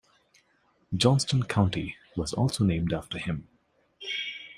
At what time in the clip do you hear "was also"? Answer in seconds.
2.17-2.63